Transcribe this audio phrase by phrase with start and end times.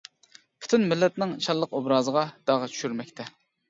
[0.63, 3.33] پۈتۈن مىللەتنىڭ شانلىق ئوبرازىغا داغ چۈشۈرمەكتە.